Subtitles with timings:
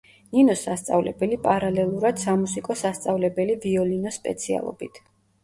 [0.35, 5.01] ნინოს სასწავლებელი, პარალელურად სამუსიკო სასწავლებელი ვიოლინოს სპეციალობით.